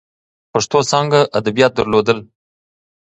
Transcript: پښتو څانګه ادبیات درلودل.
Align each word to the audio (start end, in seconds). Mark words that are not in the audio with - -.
پښتو 0.51 0.79
څانګه 0.91 1.19
ادبیات 1.39 1.71
درلودل. 1.75 2.19